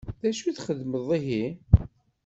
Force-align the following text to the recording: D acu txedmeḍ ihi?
D 0.21 0.23
acu 0.29 0.49
txedmeḍ 0.57 1.07
ihi? 1.17 1.45